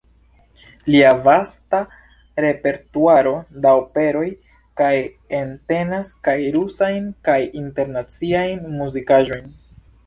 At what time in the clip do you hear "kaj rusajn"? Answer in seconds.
6.31-7.09